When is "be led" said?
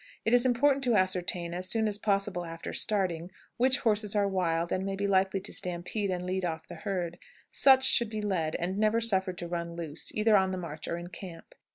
8.09-8.55